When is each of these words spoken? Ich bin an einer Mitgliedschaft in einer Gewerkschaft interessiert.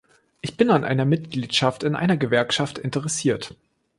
Ich 0.41 0.57
bin 0.57 0.71
an 0.71 0.83
einer 0.83 1.05
Mitgliedschaft 1.05 1.83
in 1.83 1.95
einer 1.95 2.17
Gewerkschaft 2.17 2.79
interessiert. 2.79 3.53